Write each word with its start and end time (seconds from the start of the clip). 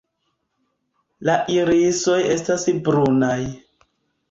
La 1.29 1.35
irisoj 1.57 2.17
estas 2.39 2.67
brunaj. 2.91 3.39